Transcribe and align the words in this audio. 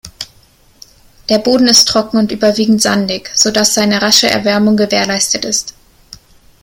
Der 1.29 1.37
Boden 1.37 1.67
ist 1.67 1.87
trocken 1.87 2.17
und 2.17 2.31
überwiegend 2.31 2.81
sandig, 2.81 3.29
so 3.35 3.51
dass 3.51 3.75
seine 3.75 4.01
rasche 4.01 4.27
Erwärmung 4.27 4.75
gewährleistet 4.75 5.45
ist. 5.45 5.75